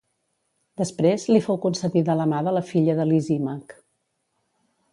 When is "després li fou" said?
0.81-1.59